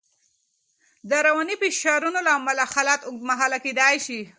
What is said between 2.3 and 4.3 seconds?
امله حالت اوږدمهاله کېدای شي.